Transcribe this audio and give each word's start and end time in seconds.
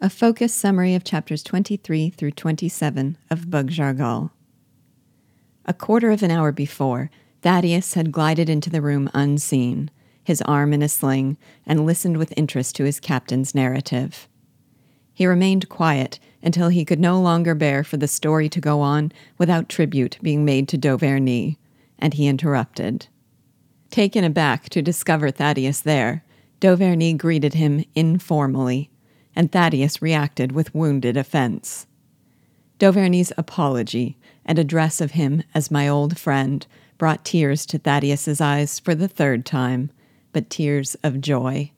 A 0.00 0.08
focused 0.08 0.56
summary 0.56 0.94
of 0.94 1.02
chapters 1.02 1.42
23 1.42 2.10
through 2.10 2.30
27 2.30 3.18
of 3.32 3.50
Bug 3.50 3.68
Jargal. 3.68 4.30
A 5.64 5.74
quarter 5.74 6.12
of 6.12 6.22
an 6.22 6.30
hour 6.30 6.52
before, 6.52 7.10
Thaddeus 7.42 7.94
had 7.94 8.12
glided 8.12 8.48
into 8.48 8.70
the 8.70 8.80
room 8.80 9.10
unseen, 9.12 9.90
his 10.22 10.40
arm 10.42 10.72
in 10.72 10.82
a 10.82 10.88
sling, 10.88 11.36
and 11.66 11.84
listened 11.84 12.16
with 12.16 12.32
interest 12.36 12.76
to 12.76 12.84
his 12.84 13.00
captain's 13.00 13.56
narrative. 13.56 14.28
He 15.12 15.26
remained 15.26 15.68
quiet 15.68 16.20
until 16.44 16.68
he 16.68 16.84
could 16.84 17.00
no 17.00 17.20
longer 17.20 17.56
bear 17.56 17.82
for 17.82 17.96
the 17.96 18.06
story 18.06 18.48
to 18.50 18.60
go 18.60 18.80
on 18.80 19.10
without 19.36 19.68
tribute 19.68 20.16
being 20.22 20.44
made 20.44 20.68
to 20.68 20.78
Dauvergne, 20.78 21.56
and 21.98 22.14
he 22.14 22.28
interrupted. 22.28 23.08
Taken 23.90 24.22
aback 24.22 24.68
to 24.68 24.80
discover 24.80 25.32
Thaddeus 25.32 25.80
there, 25.80 26.22
Dauvergne 26.60 27.18
greeted 27.18 27.54
him 27.54 27.84
informally 27.96 28.92
and 29.38 29.52
Thaddeus 29.52 30.02
reacted 30.02 30.50
with 30.50 30.74
wounded 30.74 31.16
offense. 31.16 31.86
Dauvergne's 32.80 33.32
apology 33.38 34.18
and 34.44 34.58
address 34.58 35.00
of 35.00 35.12
him 35.12 35.44
as 35.54 35.70
my 35.70 35.86
old 35.86 36.18
friend 36.18 36.66
brought 36.98 37.24
tears 37.24 37.64
to 37.66 37.78
Thaddeus's 37.78 38.40
eyes 38.40 38.80
for 38.80 38.96
the 38.96 39.06
third 39.06 39.46
time, 39.46 39.92
but 40.32 40.50
tears 40.50 40.96
of 41.04 41.20
joy. 41.20 41.70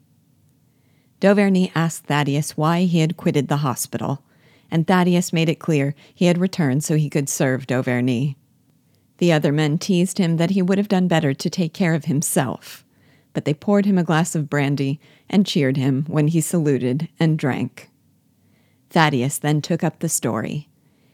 Dauvergne 1.20 1.70
asked 1.74 2.06
Thaddeus 2.06 2.56
why 2.56 2.84
he 2.84 3.00
had 3.00 3.18
quitted 3.18 3.48
the 3.48 3.58
hospital, 3.58 4.22
and 4.70 4.86
Thaddeus 4.86 5.30
made 5.30 5.50
it 5.50 5.58
clear 5.58 5.94
he 6.14 6.24
had 6.24 6.38
returned 6.38 6.82
so 6.82 6.96
he 6.96 7.10
could 7.10 7.28
serve 7.28 7.66
Dauvergne. 7.66 8.36
The 9.18 9.32
other 9.32 9.52
men 9.52 9.76
teased 9.76 10.16
him 10.16 10.38
that 10.38 10.52
he 10.52 10.62
would 10.62 10.78
have 10.78 10.88
done 10.88 11.08
better 11.08 11.34
to 11.34 11.50
take 11.50 11.74
care 11.74 11.92
of 11.92 12.06
himself, 12.06 12.86
but 13.32 13.44
they 13.44 13.54
poured 13.54 13.86
him 13.86 13.98
a 13.98 14.04
glass 14.04 14.34
of 14.34 14.50
brandy 14.50 15.00
and 15.28 15.46
cheered 15.46 15.76
him 15.76 16.04
when 16.08 16.28
he 16.28 16.40
saluted 16.40 17.08
and 17.18 17.38
drank. 17.38 17.90
Thaddeus 18.90 19.38
then 19.38 19.62
took 19.62 19.84
up 19.84 20.00
the 20.00 20.08
story. 20.08 20.68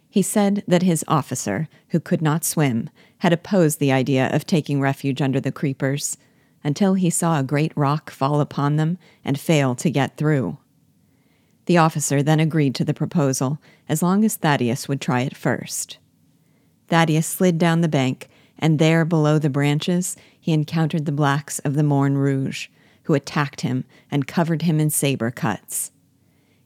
He 0.09 0.22
said 0.22 0.64
that 0.67 0.83
his 0.83 1.05
officer, 1.06 1.69
who 1.89 2.00
could 2.00 2.22
not 2.22 2.44
swim, 2.44 2.89
had 3.19 3.33
opposed 3.33 3.78
the 3.78 3.92
idea 3.92 4.34
of 4.34 4.47
taking 4.47 4.81
refuge 4.81 5.20
under 5.20 5.41
the 5.41 5.53
creepers 5.53 6.17
until 6.64 6.94
he 6.94 7.11
saw 7.11 7.39
a 7.39 7.44
great 7.44 7.72
rock 7.77 8.11
fall 8.11 8.41
upon 8.41 8.77
them 8.77 8.98
and 9.25 9.39
fail 9.39 9.75
to 9.75 9.91
get 9.91 10.17
through. 10.17 10.59
The 11.67 11.78
officer 11.78 12.22
then 12.22 12.41
agreed 12.41 12.75
to 12.77 12.84
the 12.84 12.94
proposal 12.94 13.59
as 13.89 14.03
long 14.03 14.25
as 14.25 14.37
Thaddeus 14.37 14.89
would 14.89 15.00
try 15.00 15.20
it 15.20 15.37
first. 15.37 15.98
Thaddeus 16.89 17.27
slid 17.27 17.59
down 17.59 17.81
the 17.81 17.89
bank, 17.89 18.28
and 18.59 18.78
there 18.78 19.05
below 19.05 19.39
the 19.39 19.50
branches 19.50 20.17
he 20.47 20.52
encountered 20.52 21.06
the 21.06 21.11
blacks 21.11 21.58
of 21.64 21.75
the 21.75 21.83
Morne 21.83 22.16
Rouge, 22.16 22.69
who 23.02 23.14
attacked 23.14 23.62
him 23.62 23.84
and 24.12 24.28
covered 24.28 24.62
him 24.62 24.78
in 24.78 24.91
saber 24.91 25.33
cuts. 25.33 25.91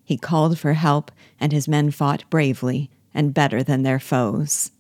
He 0.05 0.19
called 0.19 0.59
for 0.59 0.75
help, 0.75 1.11
and 1.41 1.51
his 1.51 1.67
men 1.67 1.91
fought 1.91 2.29
bravely 2.29 2.91
and 3.15 3.33
better 3.33 3.63
than 3.63 3.83
their 3.83 3.99
foes. 3.99 4.73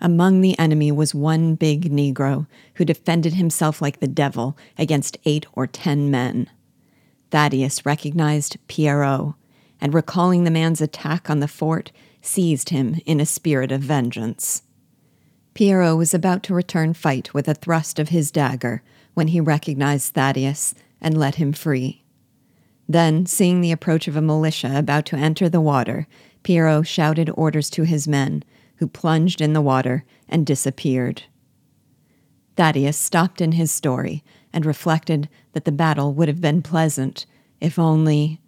Among 0.00 0.40
the 0.40 0.58
enemy 0.58 0.90
was 0.90 1.14
one 1.14 1.54
big 1.54 1.92
Negro 1.92 2.46
who 2.76 2.86
defended 2.86 3.34
himself 3.34 3.82
like 3.82 4.00
the 4.00 4.08
devil 4.08 4.56
against 4.78 5.18
eight 5.26 5.44
or 5.52 5.66
ten 5.66 6.10
men. 6.10 6.48
Thaddeus 7.30 7.84
recognized 7.84 8.56
Pierrot, 8.68 9.34
and 9.82 9.92
recalling 9.92 10.44
the 10.44 10.50
man's 10.50 10.80
attack 10.80 11.28
on 11.28 11.40
the 11.40 11.46
fort, 11.46 11.92
seized 12.22 12.70
him 12.70 13.02
in 13.04 13.20
a 13.20 13.26
spirit 13.26 13.70
of 13.70 13.82
vengeance. 13.82 14.62
Pierrot 15.58 15.96
was 15.96 16.14
about 16.14 16.44
to 16.44 16.54
return 16.54 16.94
fight 16.94 17.34
with 17.34 17.48
a 17.48 17.52
thrust 17.52 17.98
of 17.98 18.10
his 18.10 18.30
dagger 18.30 18.80
when 19.14 19.26
he 19.26 19.40
recognized 19.40 20.14
Thaddeus 20.14 20.72
and 21.00 21.18
let 21.18 21.34
him 21.34 21.52
free. 21.52 22.04
Then, 22.88 23.26
seeing 23.26 23.60
the 23.60 23.72
approach 23.72 24.06
of 24.06 24.14
a 24.14 24.22
militia 24.22 24.78
about 24.78 25.04
to 25.06 25.16
enter 25.16 25.48
the 25.48 25.60
water, 25.60 26.06
Pierrot 26.44 26.86
shouted 26.86 27.28
orders 27.34 27.70
to 27.70 27.82
his 27.82 28.06
men, 28.06 28.44
who 28.76 28.86
plunged 28.86 29.40
in 29.40 29.52
the 29.52 29.60
water 29.60 30.04
and 30.28 30.46
disappeared. 30.46 31.24
Thaddeus 32.54 32.96
stopped 32.96 33.40
in 33.40 33.50
his 33.50 33.72
story 33.72 34.22
and 34.52 34.64
reflected 34.64 35.28
that 35.54 35.64
the 35.64 35.72
battle 35.72 36.14
would 36.14 36.28
have 36.28 36.40
been 36.40 36.62
pleasant 36.62 37.26
if 37.60 37.80
only. 37.80 38.40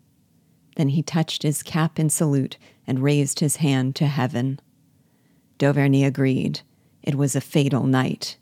Then 0.76 0.90
he 0.90 1.02
touched 1.02 1.42
his 1.42 1.64
cap 1.64 1.98
in 1.98 2.08
salute 2.08 2.56
and 2.86 3.02
raised 3.02 3.40
his 3.40 3.56
hand 3.56 3.96
to 3.96 4.06
heaven. 4.06 4.60
Dauvergne 5.58 6.06
agreed. 6.06 6.60
It 7.02 7.14
was 7.14 7.34
a 7.34 7.40
fatal 7.40 7.86
night. 7.86 8.36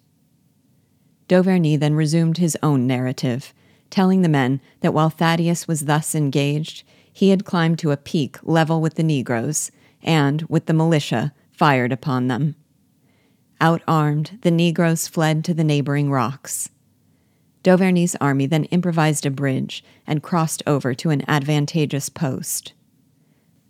Dauvergne 1.29 1.79
then 1.79 1.95
resumed 1.95 2.39
his 2.39 2.57
own 2.63 2.87
narrative, 2.87 3.53
telling 3.91 4.23
the 4.23 4.29
men 4.29 4.61
that 4.81 4.95
while 4.95 5.11
Thaddeus 5.11 5.69
was 5.69 5.85
thus 5.85 6.15
engaged, 6.15 6.85
he 7.13 7.31
had 7.31 7.45
climbed 7.45 7.79
to 7.81 7.91
a 7.91 7.97
peak 7.97 8.39
level 8.43 8.81
with 8.81 8.95
the 8.95 9.03
Negroes, 9.03 9.71
and, 10.03 10.43
with 10.43 10.67
the 10.67 10.73
militia, 10.73 11.33
fired 11.51 11.93
upon 11.93 12.29
them. 12.29 12.55
Outarmed, 13.61 14.41
the 14.43 14.51
Negroes 14.51 15.09
fled 15.09 15.45
to 15.45 15.55
the 15.55 15.65
neighboring 15.65 16.11
rocks. 16.11 16.71
Dauvergne's 17.65 18.17
army 18.21 18.47
then 18.47 18.65
improvised 18.67 19.27
a 19.27 19.31
bridge 19.31 19.85
and 20.07 20.23
crossed 20.23 20.63
over 20.67 20.95
to 20.95 21.11
an 21.11 21.29
advantageous 21.29 22.09
post. 22.09 22.73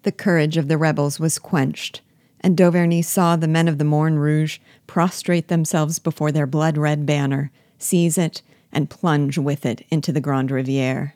The 0.02 0.12
courage 0.12 0.56
of 0.56 0.68
the 0.68 0.78
rebels 0.78 1.18
was 1.18 1.38
quenched, 1.38 2.02
and 2.40 2.56
Dauvergne 2.56 3.04
saw 3.04 3.36
the 3.36 3.48
men 3.48 3.68
of 3.68 3.78
the 3.78 3.84
Morne 3.84 4.18
Rouge 4.18 4.58
prostrate 4.86 5.48
themselves 5.48 5.98
before 5.98 6.32
their 6.32 6.46
blood 6.46 6.78
red 6.78 7.04
banner, 7.06 7.50
seize 7.78 8.18
it, 8.18 8.42
and 8.72 8.90
plunge 8.90 9.38
with 9.38 9.64
it 9.64 9.84
into 9.90 10.12
the 10.12 10.20
Grande 10.20 10.50
Riviere. 10.50 11.14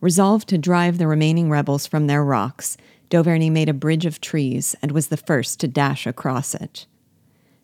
Resolved 0.00 0.48
to 0.48 0.58
drive 0.58 0.98
the 0.98 1.06
remaining 1.06 1.50
rebels 1.50 1.86
from 1.86 2.06
their 2.06 2.24
rocks, 2.24 2.76
Dauvergne 3.10 3.50
made 3.50 3.68
a 3.68 3.74
bridge 3.74 4.06
of 4.06 4.20
trees 4.20 4.76
and 4.82 4.92
was 4.92 5.08
the 5.08 5.16
first 5.16 5.58
to 5.60 5.68
dash 5.68 6.06
across 6.06 6.54
it. 6.54 6.86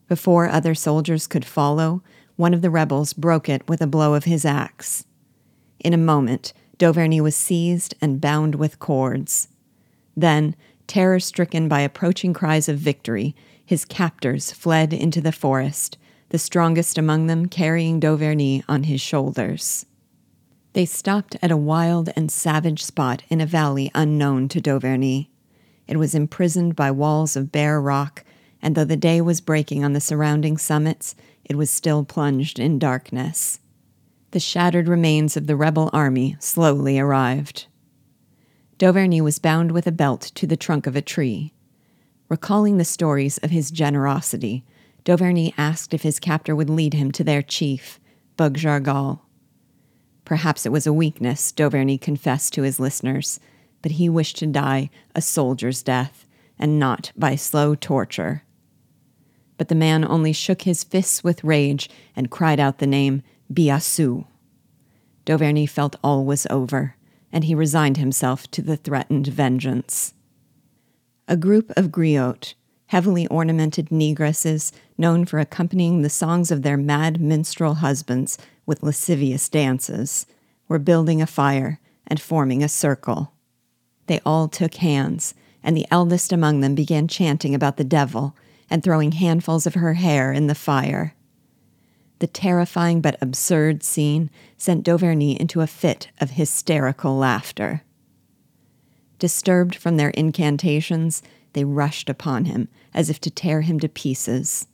Before 0.09 0.49
other 0.49 0.75
soldiers 0.75 1.27
could 1.27 1.45
follow, 1.45 2.03
one 2.37 2.55
of 2.55 2.63
the 2.63 2.71
rebels 2.71 3.13
broke 3.13 3.49
it 3.49 3.69
with 3.69 3.81
a 3.81 3.87
blow 3.87 4.15
of 4.15 4.25
his 4.25 4.45
axe. 4.45 5.05
In 5.79 5.93
a 5.93 5.99
moment, 5.99 6.53
Dauvergne 6.79 7.23
was 7.23 7.37
seized 7.37 7.95
and 8.01 8.21
bound 8.21 8.57
with 8.57 8.79
cords. 8.79 9.49
Then, 10.17 10.57
terror 10.87 11.21
stricken 11.21 11.69
by 11.69 11.81
approaching 11.81 12.33
cries 12.33 12.69
of 12.69 12.79
victory, 12.79 13.35
his 13.65 13.85
captors 13.85 14.53
fled 14.53 14.93
into 14.93 15.21
the 15.21 15.33
forest, 15.33 15.99
the 16.29 16.39
strongest 16.39 16.99
among 16.99 17.27
them 17.27 17.47
carrying 17.47 18.01
Dauvergne 18.01 18.65
on 18.69 18.85
his 18.85 19.01
shoulders. 19.01 19.87
They 20.75 20.85
stopped 20.85 21.37
at 21.41 21.53
a 21.53 21.57
wild 21.57 22.11
and 22.17 22.31
savage 22.31 22.83
spot 22.83 23.23
in 23.29 23.41
a 23.41 23.47
valley 23.47 23.91
unknown 23.95 24.49
to 24.49 24.61
Dauvergne. 24.61 25.29
It 25.87 25.97
was 25.97 26.15
imprisoned 26.15 26.75
by 26.75 26.91
walls 26.91 27.37
of 27.37 27.53
bare 27.53 27.81
rock, 27.81 28.25
and 28.61 28.75
though 28.75 28.85
the 28.85 28.97
day 28.97 29.21
was 29.21 29.41
breaking 29.41 29.85
on 29.85 29.93
the 29.93 30.01
surrounding 30.01 30.59
summits, 30.59 31.15
it 31.45 31.57
was 31.57 31.71
still 31.71 32.05
plunged 32.05 32.59
in 32.59 32.79
darkness. 32.79 33.61
The 34.33 34.41
shattered 34.41 34.89
remains 34.89 35.37
of 35.37 35.47
the 35.47 35.55
rebel 35.55 35.91
army 35.93 36.37
slowly 36.41 36.99
arrived. 36.99 37.67
Dauvergne 38.79 39.23
was 39.23 39.39
bound 39.39 39.71
with 39.71 39.87
a 39.87 39.93
belt 39.93 40.33
to 40.35 40.49
the 40.49 40.57
trunk 40.57 40.89
of 40.89 40.97
a 40.97 41.03
tree. 41.03 41.53
Recalling 42.29 42.77
the 42.77 42.85
stories 42.85 43.39
of 43.39 43.51
his 43.51 43.71
generosity, 43.71 44.65
Dauvergne 45.05 45.55
asked 45.57 45.95
if 45.95 46.03
his 46.03 46.19
captor 46.19 46.57
would 46.57 46.71
lead 46.71 46.93
him 46.93 47.13
to 47.13 47.23
their 47.23 47.43
chief, 47.43 48.01
Bug 48.37 48.57
Jargal. 48.57 49.21
Perhaps 50.25 50.67
it 50.67 50.73
was 50.73 50.87
a 50.87 50.93
weakness, 50.93 51.53
Dauvergne 51.53 52.01
confessed 52.01 52.53
to 52.55 52.63
his 52.63 52.81
listeners, 52.81 53.39
but 53.81 53.93
he 53.93 54.09
wished 54.09 54.39
to 54.39 54.47
die 54.47 54.91
a 55.15 55.23
soldier's 55.23 55.83
death, 55.83 56.27
and 56.59 56.79
not 56.81 57.13
by 57.17 57.37
slow 57.37 57.77
torture. 57.77 58.43
But 59.57 59.69
the 59.69 59.77
man 59.77 60.05
only 60.05 60.33
shook 60.33 60.63
his 60.63 60.83
fists 60.83 61.23
with 61.23 61.45
rage 61.45 61.89
and 62.17 62.31
cried 62.31 62.59
out 62.59 62.79
the 62.79 62.87
name 62.89 63.23
Biassou. 63.53 64.27
Dauvergne 65.27 65.69
felt 65.69 65.95
all 66.03 66.25
was 66.25 66.47
over 66.51 66.97
and 67.35 67.45
he 67.45 67.55
resigned 67.55 67.97
himself 67.97 68.49
to 68.53 68.63
the 68.63 68.77
threatened 68.77 69.27
vengeance. 69.27 70.15
A 71.27 71.37
group 71.37 71.73
of 71.77 71.91
griots, 71.91 72.55
heavily 72.87 73.27
ornamented 73.27 73.89
negresses 73.89 74.71
known 74.97 75.25
for 75.25 75.41
accompanying 75.41 76.03
the 76.03 76.09
songs 76.09 76.53
of 76.53 76.63
their 76.63 76.77
mad 76.77 77.21
minstrel 77.21 77.75
husbands 77.75 78.39
with 78.67 78.85
lascivious 78.85 79.49
dances, 79.49 80.27
were 80.69 80.79
building 80.79 81.21
a 81.21 81.27
fire 81.27 81.81
and 82.07 82.21
forming 82.21 82.63
a 82.63 82.69
circle. 82.69 83.33
They 84.07 84.21
all 84.25 84.47
took 84.47 84.77
hands, 84.77 85.35
and 85.61 85.77
the 85.77 85.87
eldest 85.91 86.33
among 86.33 86.61
them 86.61 86.77
began 86.77 87.09
chanting 87.09 87.53
about 87.53 87.79
the 87.79 87.85
devil 87.85 88.37
and 88.71 88.81
throwing 88.81 89.11
handfuls 89.11 89.67
of 89.67 89.75
her 89.75 89.95
hair 89.95 90.33
in 90.33 90.47
the 90.47 90.55
fire. 90.55 91.15
The 92.21 92.27
terrifying 92.27 93.01
but 93.01 93.19
absurd 93.21 93.83
scene 93.83 94.31
sent 94.57 94.85
Dauvergne 94.85 95.37
into 95.37 95.61
a 95.61 95.67
fit 95.67 96.09
of 96.21 96.31
hysterical 96.31 97.17
laughter. 97.17 97.83
Disturbed 99.19 99.75
from 99.75 99.97
their 99.97 100.11
incantations, 100.11 101.23
they 101.53 101.65
rushed 101.65 102.09
upon 102.09 102.47
him 102.47 102.69
as 102.93 103.11
if 103.11 103.21
to 103.21 103.31
tear 103.31 103.61
him 103.63 103.79
to 103.81 103.89
pieces. 103.89 104.67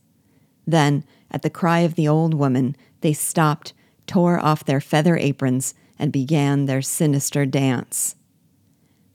Then, 0.66 1.04
at 1.30 1.42
the 1.42 1.50
cry 1.50 1.80
of 1.80 1.94
the 1.94 2.08
old 2.08 2.34
woman, 2.34 2.76
they 3.00 3.12
stopped, 3.12 3.72
tore 4.06 4.38
off 4.38 4.64
their 4.64 4.80
feather 4.80 5.16
aprons, 5.16 5.74
and 5.98 6.12
began 6.12 6.66
their 6.66 6.82
sinister 6.82 7.46
dance. 7.46 8.16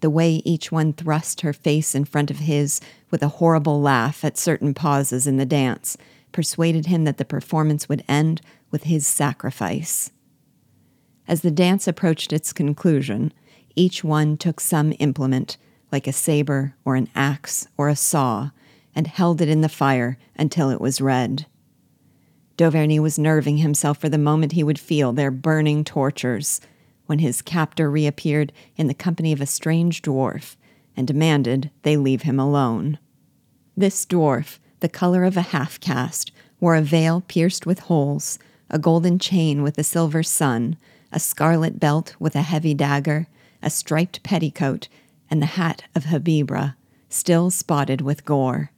the 0.05 0.09
way 0.11 0.35
each 0.45 0.71
one 0.71 0.93
thrust 0.93 1.41
her 1.41 1.51
face 1.51 1.95
in 1.95 2.05
front 2.05 2.29
of 2.29 2.37
his 2.37 2.79
with 3.09 3.23
a 3.23 3.27
horrible 3.39 3.81
laugh 3.81 4.23
at 4.23 4.37
certain 4.37 4.71
pauses 4.71 5.25
in 5.25 5.37
the 5.37 5.47
dance, 5.47 5.97
persuaded 6.35 6.87
him 6.87 7.05
that 7.05 7.17
the 7.17 7.23
performance 7.23 7.87
would 7.87 8.03
end 8.09 8.41
with 8.69 8.83
his 8.83 9.07
sacrifice. 9.07 10.11
As 11.29 11.39
the 11.39 11.49
dance 11.49 11.87
approached 11.87 12.33
its 12.33 12.51
conclusion, 12.51 13.31
each 13.73 14.03
one 14.03 14.35
took 14.35 14.59
some 14.59 14.91
implement, 14.99 15.55
like 15.93 16.07
a 16.07 16.11
saber 16.11 16.75
or 16.83 16.97
an 16.97 17.07
axe 17.15 17.69
or 17.77 17.87
a 17.87 17.95
saw, 17.95 18.49
and 18.93 19.07
held 19.07 19.39
it 19.39 19.47
in 19.47 19.61
the 19.61 19.69
fire 19.69 20.17
until 20.35 20.69
it 20.69 20.81
was 20.81 20.99
red. 20.99 21.45
Dauvergne 22.57 22.99
was 22.99 23.17
nerving 23.17 23.59
himself 23.59 23.97
for 23.97 24.09
the 24.09 24.17
moment 24.17 24.51
he 24.51 24.63
would 24.63 24.77
feel 24.77 25.13
their 25.13 25.31
burning 25.31 25.85
tortures 25.85 26.59
when 27.05 27.19
his 27.19 27.41
captor 27.41 27.89
reappeared 27.89 28.51
in 28.75 28.87
the 28.87 28.93
company 28.93 29.31
of 29.31 29.39
a 29.39 29.45
strange 29.45 30.01
dwarf 30.01 30.57
and 30.97 31.07
demanded 31.07 31.71
they 31.83 31.95
leave 31.95 32.23
him 32.23 32.41
alone. 32.41 32.99
This 33.77 34.05
dwarf, 34.05 34.59
the 34.85 34.89
color 34.89 35.23
of 35.23 35.35
a 35.35 35.41
half 35.41 35.79
caste, 35.79 36.31
wore 36.59 36.75
a 36.75 36.81
veil 36.83 37.23
pierced 37.27 37.65
with 37.65 37.79
holes, 37.89 38.37
a 38.69 38.77
golden 38.77 39.17
chain 39.17 39.63
with 39.63 39.79
a 39.79 39.83
silver 39.83 40.21
sun, 40.21 40.77
a 41.11 41.19
scarlet 41.19 41.79
belt 41.79 42.15
with 42.19 42.35
a 42.35 42.43
heavy 42.43 42.75
dagger, 42.75 43.25
a 43.63 43.69
striped 43.71 44.21
petticoat, 44.21 44.87
and 45.27 45.41
the 45.41 45.57
hat 45.57 45.85
of 45.95 46.03
Habibra, 46.03 46.75
still 47.09 47.49
spotted 47.49 48.01
with 48.01 48.25
gore. 48.25 48.69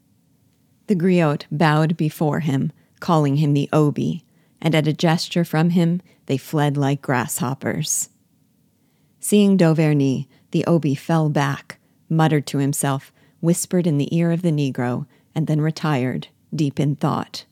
The 0.88 0.95
griot 0.95 1.44
bowed 1.51 1.98
before 1.98 2.39
him, 2.39 2.71
calling 3.01 3.36
him 3.36 3.54
the 3.54 3.68
Obi, 3.74 4.24
and 4.62 4.74
at 4.74 4.88
a 4.88 4.94
gesture 4.94 5.44
from 5.44 5.71
him 5.71 6.01
they 6.27 6.38
fled 6.38 6.77
like 6.77 7.01
grasshoppers. 7.01 8.07
Seeing 9.19 9.57
Dauvergne, 9.57 10.25
the 10.51 10.63
Obi 10.68 10.95
fell 10.95 11.27
back, 11.27 11.80
muttered 12.07 12.48
to 12.48 12.59
himself, 12.59 13.12
whispered 13.42 13.86
in 13.86 13.98
the 13.98 14.15
ear 14.15 14.31
of 14.31 14.42
the 14.42 14.51
Negro, 14.51 15.06
and 15.37 15.45
then 15.45 15.61
retired, 15.61 16.29
deep 16.53 16.79
in 16.79 16.95
thought. 16.95 17.45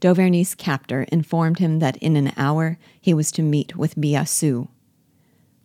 Dauvergne's 0.00 0.54
captor 0.54 1.02
informed 1.10 1.58
him 1.58 1.80
that 1.80 1.96
in 1.96 2.14
an 2.14 2.32
hour 2.36 2.78
he 3.00 3.12
was 3.12 3.32
to 3.32 3.42
meet 3.42 3.74
with 3.74 3.96
Biassou. 3.96 4.68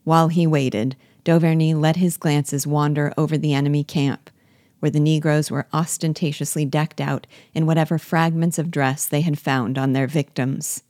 While 0.03 0.30
he 0.30 0.47
waited, 0.47 0.95
Dauvergne 1.24 1.80
let 1.80 1.97
his 1.97 2.18
glances 2.18 2.65
wander 2.65 3.13
over 3.15 3.38
the 3.38 3.53
enemy 3.53 3.83
camp, 3.83 4.31
where 4.80 4.89
the 4.89 5.00
Negroes 5.00 5.51
were 5.51 5.68
ostentatiously 5.71 6.65
decked 6.65 7.00
out 7.00 7.27
in 7.53 7.68
whatever 7.68 8.00
fragments 8.00 8.57
of 8.57 8.71
dress 8.71 9.06
they 9.06 9.21
had 9.21 9.38
found 9.38 9.77
on 9.77 9.94
their 9.94 10.07
victims. 10.07 10.81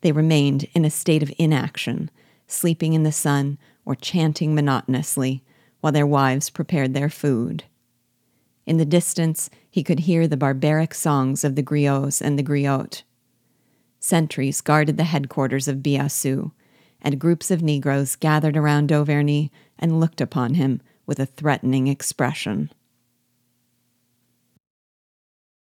They 0.00 0.10
remained 0.10 0.66
in 0.74 0.84
a 0.84 0.90
state 0.90 1.22
of 1.22 1.32
inaction, 1.38 2.10
sleeping 2.48 2.92
in 2.92 3.04
the 3.04 3.12
sun 3.12 3.58
or 3.84 3.94
chanting 3.94 4.52
monotonously 4.52 5.44
while 5.80 5.92
their 5.92 6.06
wives 6.06 6.50
prepared 6.50 6.92
their 6.92 7.10
food. 7.10 7.62
In 8.66 8.78
the 8.78 8.84
distance, 8.84 9.48
he 9.70 9.84
could 9.84 10.00
hear 10.00 10.26
the 10.26 10.36
barbaric 10.36 10.92
songs 10.92 11.44
of 11.44 11.54
the 11.54 11.62
griots 11.62 12.20
and 12.20 12.38
the 12.38 12.42
griotte. 12.42 13.04
Sentries 14.00 14.60
guarded 14.60 14.96
the 14.96 15.04
headquarters 15.04 15.68
of 15.68 15.78
Biassou, 15.78 16.50
and 17.00 17.20
groups 17.20 17.50
of 17.50 17.62
Negroes 17.62 18.16
gathered 18.16 18.56
around 18.56 18.88
Dauvergne 18.88 19.50
and 19.78 20.00
looked 20.00 20.20
upon 20.20 20.54
him 20.54 20.80
with 21.06 21.20
a 21.20 21.26
threatening 21.26 21.86
expression. 21.86 22.70